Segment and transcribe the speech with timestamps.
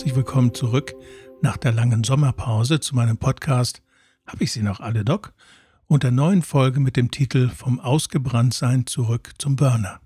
[0.00, 0.94] Herzlich willkommen zurück
[1.42, 3.82] nach der langen Sommerpause zu meinem Podcast
[4.24, 5.34] Hab ich sie noch alle, Doc?
[5.88, 10.00] und der neuen Folge mit dem Titel Vom Ausgebranntsein zurück zum Burner.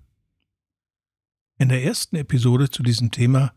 [1.57, 3.53] In der ersten Episode zu diesem Thema,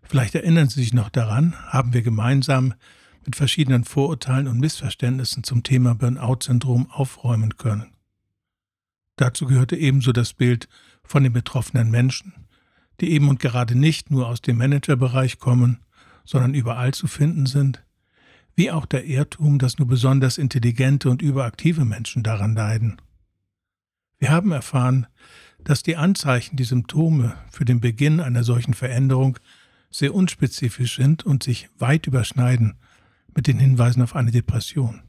[0.00, 2.72] vielleicht erinnern Sie sich noch daran, haben wir gemeinsam
[3.26, 7.92] mit verschiedenen Vorurteilen und Missverständnissen zum Thema Burnout-Syndrom aufräumen können.
[9.16, 10.66] Dazu gehörte ebenso das Bild
[11.02, 12.32] von den betroffenen Menschen,
[13.00, 15.80] die eben und gerade nicht nur aus dem Managerbereich kommen,
[16.24, 17.84] sondern überall zu finden sind,
[18.54, 23.00] wie auch der Irrtum, dass nur besonders intelligente und überaktive Menschen daran leiden.
[24.18, 25.06] Wir haben erfahren,
[25.62, 29.38] dass die Anzeichen, die Symptome für den Beginn einer solchen Veränderung
[29.90, 32.74] sehr unspezifisch sind und sich weit überschneiden
[33.34, 35.02] mit den Hinweisen auf eine Depression.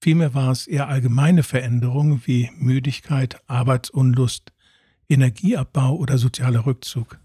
[0.00, 4.52] Vielmehr war es eher allgemeine Veränderungen wie Müdigkeit, Arbeitsunlust,
[5.08, 7.18] Energieabbau oder sozialer Rückzug.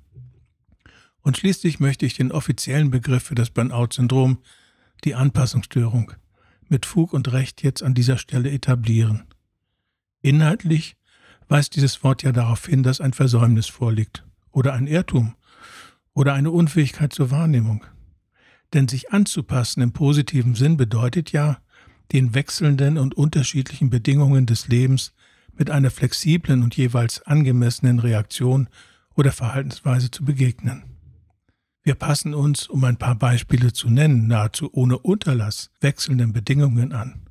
[1.22, 4.40] Und schließlich möchte ich den offiziellen Begriff für das Burnout-Syndrom,
[5.04, 6.14] die Anpassungsstörung,
[6.68, 9.24] mit Fug und Recht jetzt an dieser Stelle etablieren.
[10.22, 10.96] Inhaltlich
[11.48, 15.36] weist dieses Wort ja darauf hin, dass ein Versäumnis vorliegt oder ein Irrtum
[16.14, 17.86] oder eine Unfähigkeit zur Wahrnehmung.
[18.74, 21.60] Denn sich anzupassen im positiven Sinn bedeutet ja,
[22.12, 25.14] den wechselnden und unterschiedlichen Bedingungen des Lebens
[25.60, 28.70] mit einer flexiblen und jeweils angemessenen Reaktion
[29.14, 30.84] oder Verhaltensweise zu begegnen.
[31.84, 37.28] Wir passen uns, um ein paar Beispiele zu nennen, nahezu ohne Unterlass wechselnden Bedingungen an.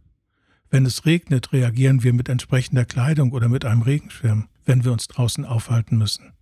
[0.71, 5.09] Wenn es regnet, reagieren wir mit entsprechender Kleidung oder mit einem Regenschirm, wenn wir uns
[5.09, 6.34] draußen aufhalten müssen.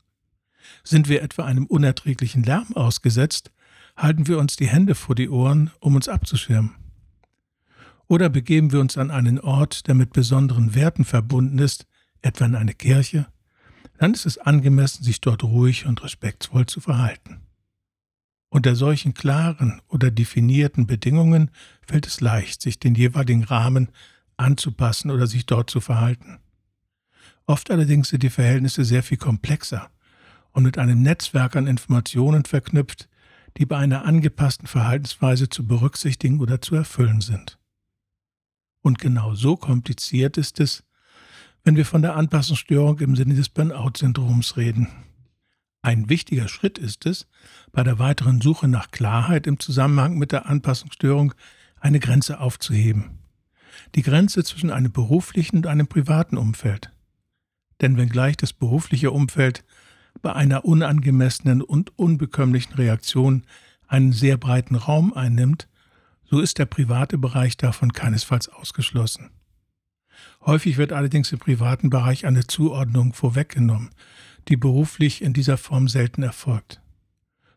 [0.82, 3.52] Sind wir etwa einem unerträglichen Lärm ausgesetzt,
[3.96, 6.74] halten wir uns die Hände vor die Ohren, um uns abzuschirmen.
[8.08, 11.86] Oder begeben wir uns an einen Ort, der mit besonderen Werten verbunden ist,
[12.22, 13.26] etwa in eine Kirche,
[13.98, 17.40] dann ist es angemessen, sich dort ruhig und respektvoll zu verhalten.
[18.48, 21.50] Unter solchen klaren oder definierten Bedingungen
[21.82, 23.88] fällt es leicht, sich den jeweiligen Rahmen
[24.36, 26.38] anzupassen oder sich dort zu verhalten.
[27.46, 29.90] Oft allerdings sind die Verhältnisse sehr viel komplexer
[30.52, 33.08] und mit einem Netzwerk an Informationen verknüpft,
[33.56, 37.58] die bei einer angepassten Verhaltensweise zu berücksichtigen oder zu erfüllen sind.
[38.86, 40.84] Und genau so kompliziert ist es,
[41.64, 44.86] wenn wir von der Anpassungsstörung im Sinne des Burnout-Syndroms reden.
[45.82, 47.26] Ein wichtiger Schritt ist es,
[47.72, 51.34] bei der weiteren Suche nach Klarheit im Zusammenhang mit der Anpassungsstörung
[51.80, 53.18] eine Grenze aufzuheben.
[53.96, 56.92] Die Grenze zwischen einem beruflichen und einem privaten Umfeld.
[57.80, 59.64] Denn wenngleich das berufliche Umfeld
[60.22, 63.42] bei einer unangemessenen und unbekömmlichen Reaktion
[63.88, 65.66] einen sehr breiten Raum einnimmt,
[66.28, 69.30] so ist der private Bereich davon keinesfalls ausgeschlossen.
[70.44, 73.90] Häufig wird allerdings im privaten Bereich eine Zuordnung vorweggenommen,
[74.48, 76.80] die beruflich in dieser Form selten erfolgt.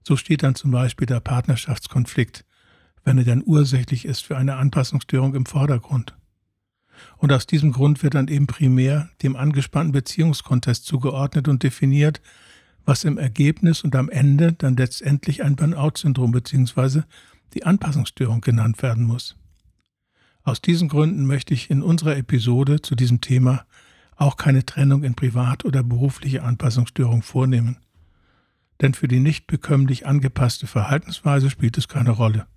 [0.03, 2.46] So steht dann zum Beispiel der Partnerschaftskonflikt,
[3.03, 6.16] wenn er dann ursächlich ist für eine Anpassungsstörung im Vordergrund.
[7.18, 12.22] Und aus diesem Grund wird dann eben primär dem angespannten Beziehungskontext zugeordnet und definiert,
[12.85, 17.03] was im Ergebnis und am Ende dann letztendlich ein Burnout-Syndrom bzw
[17.53, 19.35] die Anpassungsstörung genannt werden muss.
[20.43, 23.65] Aus diesen Gründen möchte ich in unserer Episode zu diesem Thema
[24.15, 27.77] auch keine Trennung in privat- oder berufliche Anpassungsstörung vornehmen.
[28.81, 32.47] Denn für die nicht bekömmlich angepasste Verhaltensweise spielt es keine Rolle.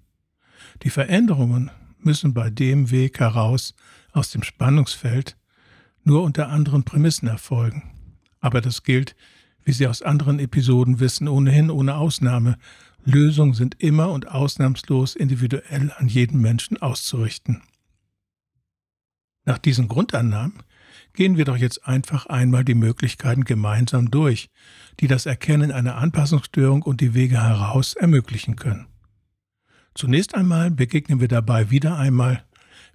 [0.83, 3.75] Die Veränderungen müssen bei dem Weg heraus
[4.13, 5.37] aus dem Spannungsfeld
[6.05, 7.91] nur unter anderen Prämissen erfolgen.
[8.41, 9.15] Aber das gilt,
[9.65, 12.59] wie Sie aus anderen Episoden wissen, ohnehin ohne Ausnahme
[13.05, 17.63] Lösungen sind immer und ausnahmslos individuell an jeden Menschen auszurichten.
[19.45, 20.63] Nach diesen Grundannahmen
[21.13, 24.51] gehen wir doch jetzt einfach einmal die Möglichkeiten gemeinsam durch,
[25.01, 28.87] die das Erkennen einer Anpassungsstörung und die Wege heraus ermöglichen können.
[29.95, 32.45] Zunächst einmal begegnen wir dabei wieder einmal,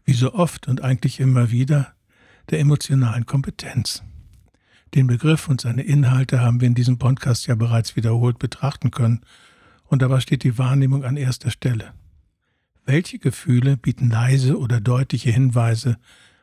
[0.06, 1.94] wie so oft und eigentlich immer wieder,
[2.50, 4.04] der emotionalen Kompetenz.
[4.96, 9.22] Den Begriff und seine Inhalte haben wir in diesem Podcast ja bereits wiederholt betrachten können
[9.88, 11.94] und dabei steht die Wahrnehmung an erster Stelle.
[12.86, 15.98] Welche Gefühle bieten leise oder deutliche Hinweise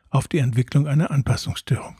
[0.09, 1.95] auf die Entwicklung einer Anpassungsstörung?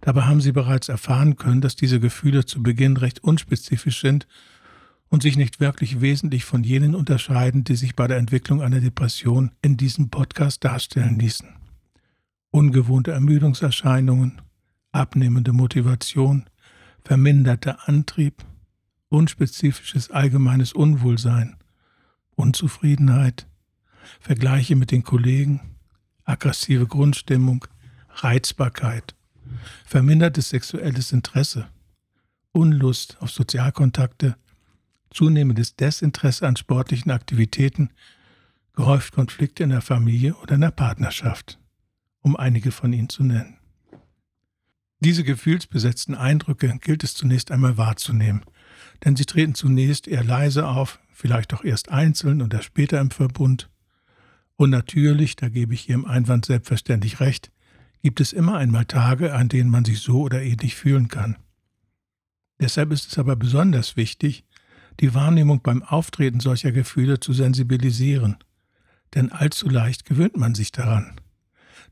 [0.00, 4.26] Dabei haben Sie bereits erfahren können, dass diese Gefühle zu Beginn recht unspezifisch sind
[5.08, 9.50] und sich nicht wirklich wesentlich von jenen unterscheiden, die sich bei der Entwicklung einer Depression
[9.62, 11.48] in diesem Podcast darstellen ließen.
[12.50, 14.40] Ungewohnte Ermüdungserscheinungen,
[14.92, 16.44] abnehmende Motivation,
[17.04, 18.44] verminderter Antrieb,
[19.08, 21.56] unspezifisches allgemeines Unwohlsein,
[22.34, 23.46] Unzufriedenheit,
[24.20, 25.60] Vergleiche mit den Kollegen,
[26.24, 27.66] aggressive Grundstimmung,
[28.10, 29.14] Reizbarkeit,
[29.84, 31.68] vermindertes sexuelles Interesse,
[32.52, 34.36] Unlust auf Sozialkontakte,
[35.10, 37.90] zunehmendes Desinteresse an sportlichen Aktivitäten,
[38.74, 41.58] gehäuft Konflikte in der Familie oder in der Partnerschaft,
[42.20, 43.58] um einige von ihnen zu nennen.
[45.00, 48.42] Diese gefühlsbesetzten Eindrücke gilt es zunächst einmal wahrzunehmen,
[49.04, 53.70] denn sie treten zunächst eher leise auf, vielleicht auch erst einzeln oder später im Verbund.
[54.56, 57.52] Und natürlich, da gebe ich Ihrem Einwand selbstverständlich recht,
[58.02, 61.36] gibt es immer einmal Tage, an denen man sich so oder ähnlich fühlen kann.
[62.60, 64.44] Deshalb ist es aber besonders wichtig,
[65.00, 68.36] die Wahrnehmung beim Auftreten solcher Gefühle zu sensibilisieren,
[69.14, 71.20] denn allzu leicht gewöhnt man sich daran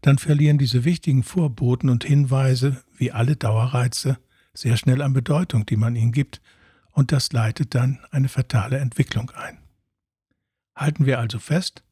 [0.02, 4.19] dann verlieren diese wichtigen Vorboten und Hinweise, wie alle Dauerreize,
[4.55, 6.41] sehr schnell an Bedeutung, die man ihnen gibt,
[6.96, 9.58] und das leitet dann eine fatale Entwicklung ein.
[10.75, 11.84] Halten wir also fest,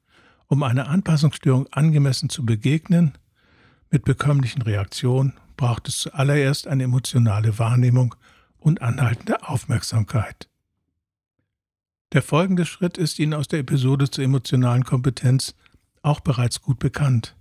[0.47, 3.13] um einer Anpassungsstörung angemessen zu begegnen,
[3.91, 8.15] mit bekömmlichen Reaktionen braucht es zuallererst eine emotionale Wahrnehmung
[8.57, 10.49] und anhaltende Aufmerksamkeit.
[12.13, 15.55] Der folgende Schritt ist Ihnen aus der Episode zur emotionalen Kompetenz
[16.01, 17.37] auch bereits gut bekannt.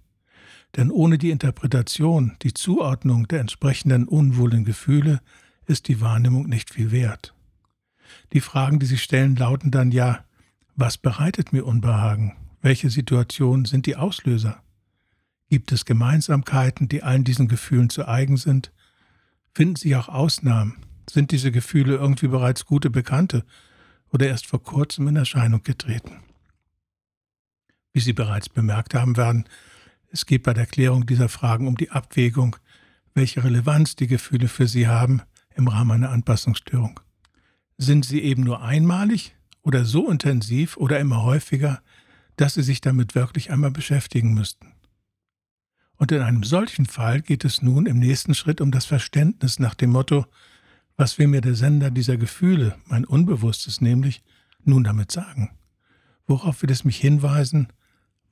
[0.76, 5.22] Denn ohne die Interpretation, die Zuordnung der entsprechenden unwohlen Gefühle
[5.66, 7.33] ist die Wahrnehmung nicht viel wert.
[8.34, 10.24] Die Fragen, die sich stellen, lauten dann ja,
[10.76, 12.36] was bereitet mir Unbehagen?
[12.62, 14.62] Welche Situationen sind die Auslöser?
[15.50, 18.72] Gibt es Gemeinsamkeiten, die allen diesen Gefühlen zu eigen sind?
[19.54, 20.78] Finden sich auch Ausnahmen?
[21.10, 23.46] Sind diese Gefühle irgendwie bereits gute Bekannte
[24.12, 26.24] oder erst vor kurzem in Erscheinung getreten?
[27.92, 29.48] Wie Sie bereits bemerkt haben werden,
[30.10, 32.56] es geht bei der Klärung dieser Fragen um die Abwägung,
[33.14, 35.22] welche Relevanz die Gefühle für Sie haben
[35.56, 37.00] im Rahmen einer Anpassungsstörung.
[37.78, 41.82] Sind sie eben nur einmalig oder so intensiv oder immer häufiger,
[42.36, 44.74] dass Sie sich damit wirklich einmal beschäftigen müssten?
[45.98, 49.76] Und in einem solchen Fall geht es nun im nächsten Schritt um das Verständnis nach
[49.76, 50.26] dem Motto,
[50.98, 54.24] was will mir der Sender dieser Gefühle, mein Unbewusstes nämlich,
[54.64, 55.52] nun damit sagen?
[56.26, 57.68] Worauf will es mich hinweisen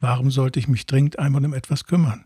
[0.01, 2.25] Warum sollte ich mich dringend einmal um etwas kümmern?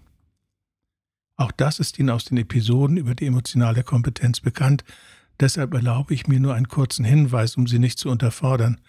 [1.36, 4.86] Auch das ist Ihnen aus den Episoden über die emotionale Kompetenz bekannt,
[5.40, 8.82] deshalb erlaube ich mir nur einen kurzen Hinweis, um Sie nicht zu unterfordern.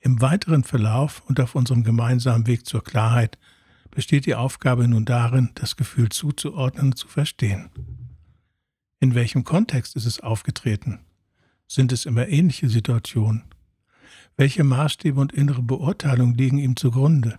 [0.00, 3.38] Im weiteren Verlauf und auf unserem gemeinsamen Weg zur Klarheit
[3.90, 7.70] besteht die Aufgabe nun darin, das Gefühl zuzuordnen und zu verstehen.
[9.00, 11.00] In welchem Kontext ist es aufgetreten?
[11.66, 13.44] Sind es immer ähnliche Situationen?
[14.36, 17.38] Welche Maßstäbe und innere Beurteilung liegen ihm zugrunde?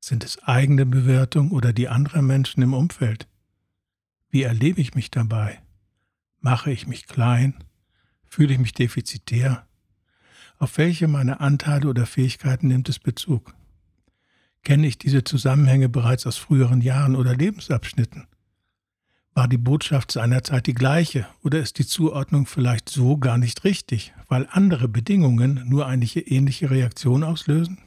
[0.00, 3.26] Sind es eigene Bewertung oder die anderer Menschen im Umfeld?
[4.30, 5.63] Wie erlebe ich mich dabei?
[6.44, 7.54] Mache ich mich klein?
[8.28, 9.66] Fühle ich mich defizitär?
[10.58, 13.54] Auf welche meiner Anteile oder Fähigkeiten nimmt es Bezug?
[14.62, 18.26] Kenne ich diese Zusammenhänge bereits aus früheren Jahren oder Lebensabschnitten?
[19.32, 24.12] War die Botschaft seinerzeit die gleiche oder ist die Zuordnung vielleicht so gar nicht richtig,
[24.28, 27.78] weil andere Bedingungen nur eine ähnliche Reaktion auslösen?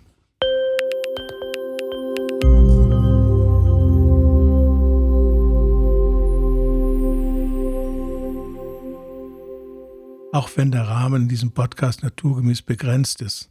[10.38, 13.50] Auch wenn der Rahmen in diesem Podcast naturgemäß begrenzt ist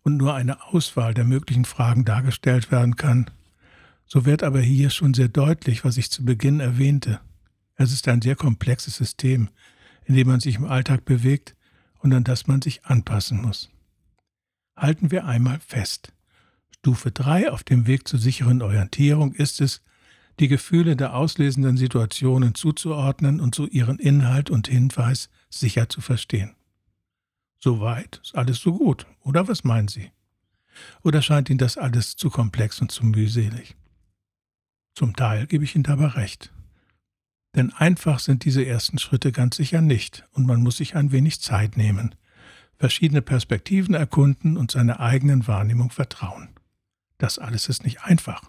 [0.00, 3.30] und nur eine Auswahl der möglichen Fragen dargestellt werden kann,
[4.06, 7.20] so wird aber hier schon sehr deutlich, was ich zu Beginn erwähnte.
[7.74, 9.50] Es ist ein sehr komplexes System,
[10.06, 11.54] in dem man sich im Alltag bewegt
[11.98, 13.68] und an das man sich anpassen muss.
[14.74, 16.14] Halten wir einmal fest.
[16.78, 19.82] Stufe 3 auf dem Weg zur sicheren Orientierung ist es,
[20.40, 26.54] die Gefühle der auslesenden Situationen zuzuordnen und so ihren Inhalt und Hinweis sicher zu verstehen.
[27.58, 30.10] Soweit ist alles so gut, oder was meinen Sie?
[31.02, 33.76] Oder scheint Ihnen das alles zu komplex und zu mühselig?
[34.94, 36.52] Zum Teil gebe ich Ihnen dabei recht.
[37.54, 41.40] Denn einfach sind diese ersten Schritte ganz sicher nicht, und man muss sich ein wenig
[41.40, 42.14] Zeit nehmen,
[42.76, 46.50] verschiedene Perspektiven erkunden und seiner eigenen Wahrnehmung vertrauen.
[47.16, 48.42] Das alles ist nicht einfach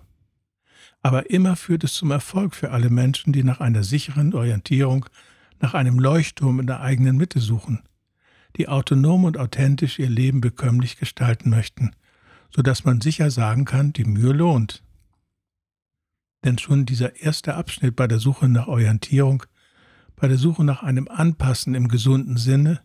[1.01, 5.05] aber immer führt es zum Erfolg für alle Menschen, die nach einer sicheren Orientierung,
[5.59, 7.83] nach einem Leuchtturm in der eigenen Mitte suchen,
[8.55, 11.95] die autonom und authentisch ihr Leben bekömmlich gestalten möchten,
[12.49, 14.83] so dass man sicher sagen kann, die Mühe lohnt.
[16.43, 19.43] Denn schon dieser erste Abschnitt bei der Suche nach Orientierung,
[20.15, 22.81] bei der Suche nach einem Anpassen im gesunden Sinne,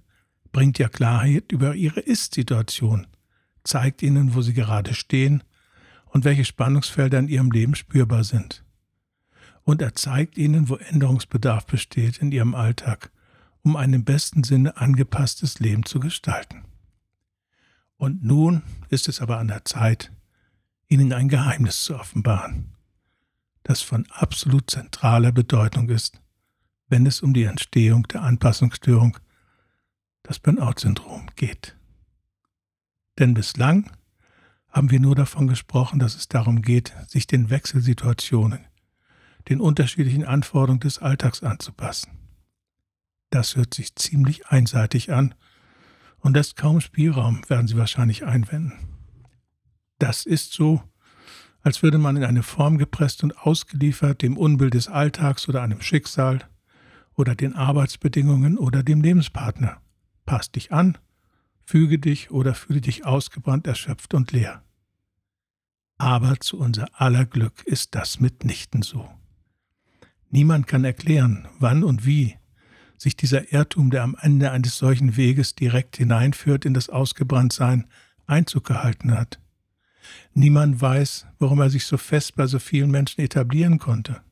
[0.53, 3.07] bringt ja Klarheit über ihre Ist-Situation,
[3.65, 5.43] zeigt ihnen, wo sie gerade stehen
[6.07, 8.65] und welche Spannungsfelder in ihrem Leben spürbar sind.
[9.65, 13.11] Und er zeigt ihnen, wo Änderungsbedarf besteht in ihrem Alltag,
[13.63, 16.65] um ein im besten Sinne angepasstes Leben zu gestalten.
[17.97, 20.11] Und nun ist es aber an der Zeit,
[20.89, 22.73] ihnen ein Geheimnis zu offenbaren,
[23.63, 26.21] das von absolut zentraler Bedeutung ist,
[26.89, 29.17] wenn es um die Entstehung der Anpassungsstörung,
[30.25, 31.77] das Burnout-Syndrom, geht.
[33.19, 33.91] Denn bislang
[34.69, 38.65] haben wir nur davon gesprochen, dass es darum geht, sich den Wechselsituationen,
[39.49, 42.11] den unterschiedlichen Anforderungen des Alltags anzupassen.
[43.31, 45.35] Das hört sich ziemlich einseitig an
[46.21, 48.73] und lässt kaum Spielraum, werden Sie wahrscheinlich einwenden.
[49.99, 50.83] Das ist so,
[51.63, 55.81] als würde man in eine Form gepresst und ausgeliefert dem Unbild des Alltags oder einem
[55.81, 56.41] Schicksal
[57.15, 59.81] oder den Arbeitsbedingungen oder dem Lebenspartner.
[60.27, 60.99] Pass dich an,
[61.65, 64.63] füge dich oder fühle dich ausgebrannt, erschöpft und leer.
[65.99, 69.09] Aber zu unser aller Glück ist das mitnichten so.
[70.33, 72.37] Niemand kann erklären, wann und wie
[72.97, 77.87] sich dieser Irrtum, der am Ende eines solchen Weges direkt hineinführt in das Ausgebranntsein,
[78.27, 79.39] Einzug gehalten hat.
[80.33, 84.23] Niemand weiß, warum er sich so fest bei so vielen Menschen etablieren konnte.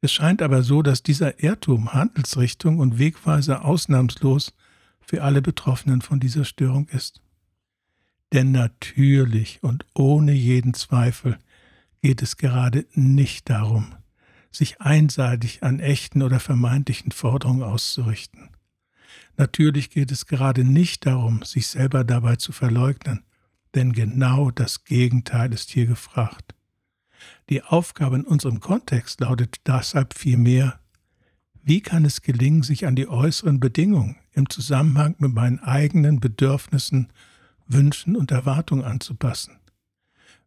[0.00, 4.54] Es scheint aber so, dass dieser Irrtum Handelsrichtung und Wegweiser ausnahmslos
[5.00, 7.20] für alle Betroffenen von dieser Störung ist.
[8.32, 11.38] Denn natürlich und ohne jeden Zweifel
[12.02, 13.94] geht es gerade nicht darum,
[14.54, 18.50] sich einseitig an echten oder vermeintlichen Forderungen auszurichten.
[19.36, 23.24] Natürlich geht es gerade nicht darum, sich selber dabei zu verleugnen,
[23.74, 26.54] denn genau das Gegenteil ist hier gefragt.
[27.48, 30.78] Die Aufgabe in unserem Kontext lautet deshalb vielmehr,
[31.62, 37.12] wie kann es gelingen, sich an die äußeren Bedingungen im Zusammenhang mit meinen eigenen Bedürfnissen,
[37.66, 39.58] Wünschen und Erwartungen anzupassen?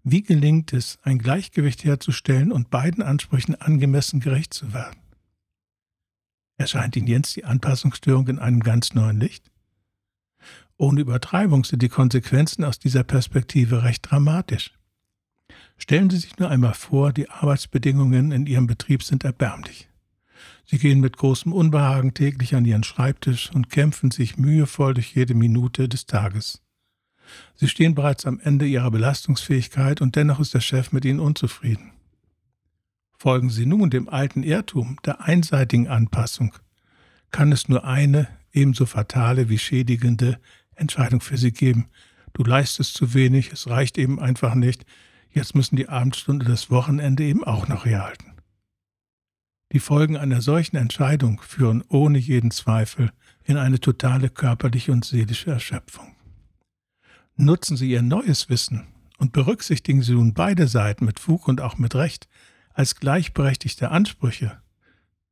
[0.04, 5.00] Wie gelingt es, ein Gleichgewicht herzustellen und beiden Ansprüchen angemessen gerecht zu werden?
[6.58, 9.52] Erscheint Ihnen jetzt die Anpassungsstörung in einem ganz neuen Licht?
[10.78, 14.74] Ohne Übertreibung sind die Konsequenzen aus dieser Perspektive recht dramatisch.
[15.78, 19.90] Stellen Sie sich nur einmal vor, die Arbeitsbedingungen in Ihrem Betrieb sind erbärmlich.
[20.66, 25.34] Sie gehen mit großem Unbehagen täglich an Ihren Schreibtisch und kämpfen sich mühevoll durch jede
[25.34, 26.62] Minute des Tages.
[27.56, 31.92] Sie stehen bereits am Ende Ihrer Belastungsfähigkeit und dennoch ist der Chef mit Ihnen unzufrieden.
[33.18, 36.54] Folgen Sie nun dem alten Irrtum der einseitigen Anpassung,
[37.32, 40.40] kann es nur eine, ebenso fatale wie schädigende
[40.76, 41.88] Entscheidung für Sie geben.
[42.34, 44.86] Du leistest zu wenig, es reicht eben einfach nicht,
[45.32, 48.34] jetzt müssen die Abendstunde das Wochenende eben auch noch herhalten.
[49.74, 53.12] Die Folgen einer solchen Entscheidung führen ohne jeden Zweifel
[53.44, 56.17] in eine totale körperliche und seelische Erschöpfung.
[57.40, 58.88] Nutzen Sie Ihr neues Wissen
[59.20, 62.28] und berücksichtigen Sie nun beide Seiten mit Fug und auch mit Recht
[62.74, 64.58] als gleichberechtigte Ansprüche,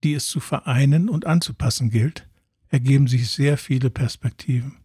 [0.03, 2.27] die es zu vereinen und anzupassen gilt,
[2.69, 4.77] ergeben sich sehr viele Perspektiven.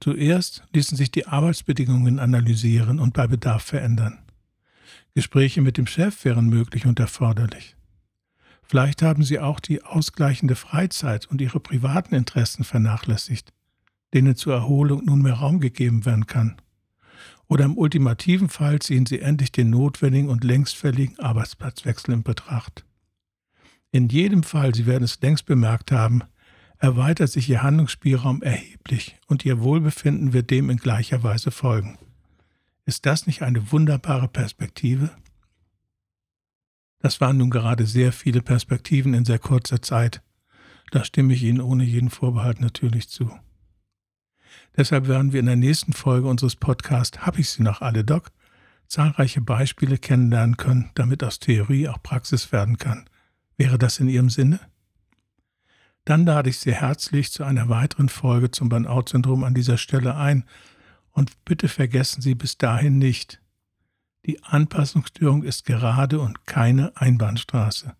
[0.00, 4.18] Zuerst ließen sich die Arbeitsbedingungen analysieren und bei Bedarf verändern.
[5.14, 7.76] Gespräche mit dem Chef wären möglich und erforderlich.
[8.62, 13.52] Vielleicht haben Sie auch die ausgleichende Freizeit und Ihre privaten Interessen vernachlässigt,
[14.14, 16.56] denen zur Erholung nunmehr Raum gegeben werden kann.
[17.48, 22.84] Oder im ultimativen Fall ziehen Sie endlich den notwendigen und längstfälligen Arbeitsplatzwechsel in Betracht.
[23.90, 26.22] In jedem Fall, Sie werden es längst bemerkt haben,
[26.78, 31.98] erweitert sich Ihr Handlungsspielraum erheblich und Ihr Wohlbefinden wird dem in gleicher Weise folgen.
[32.86, 35.10] Ist das nicht eine wunderbare Perspektive?
[37.00, 40.22] Das waren nun gerade sehr viele Perspektiven in sehr kurzer Zeit.
[40.90, 43.30] Da stimme ich Ihnen ohne jeden Vorbehalt natürlich zu.
[44.76, 48.30] Deshalb werden wir in der nächsten Folge unseres Podcasts Hab ich sie noch alle, Doc?
[48.86, 53.08] zahlreiche Beispiele kennenlernen können, damit aus Theorie auch Praxis werden kann.
[53.56, 54.60] Wäre das in Ihrem Sinne?
[56.04, 60.44] Dann lade ich Sie herzlich zu einer weiteren Folge zum Burnout-Syndrom an dieser Stelle ein
[61.12, 63.40] und bitte vergessen Sie bis dahin nicht,
[64.26, 67.94] die Anpassungsstörung ist gerade und keine Einbahnstraße.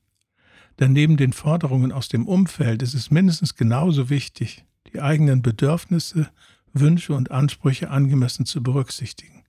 [0.79, 6.31] Denn neben den Forderungen aus dem Umfeld ist es mindestens genauso wichtig, die eigenen Bedürfnisse,
[6.73, 9.45] Wünsche und Ansprüche angemessen zu berücksichtigen.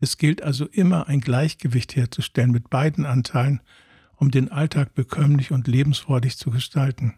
[0.00, 3.60] Es gilt also immer ein Gleichgewicht herzustellen mit beiden Anteilen,
[4.16, 7.14] um den Alltag bekömmlich und lebensfreudig zu gestalten.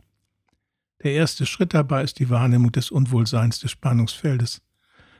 [1.02, 4.62] Der erste Schritt dabei ist die Wahrnehmung des Unwohlseins des Spannungsfeldes.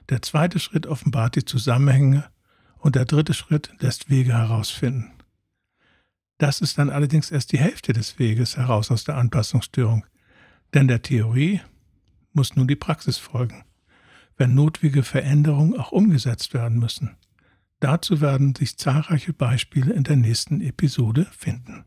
[0.08, 2.24] Der zweite Schritt offenbart die Zusammenhänge
[2.78, 5.12] und der dritte Schritt lässt Wege herausfinden.
[6.38, 10.04] Das ist dann allerdings erst die Hälfte des Weges heraus aus der Anpassungsstörung,
[10.74, 11.60] denn der Theorie
[12.34, 13.64] muss nun die Praxis folgen,
[14.36, 17.16] wenn notwendige Veränderungen auch umgesetzt werden müssen.
[17.80, 21.84] Dazu werden sich zahlreiche Beispiele in der nächsten Episode finden.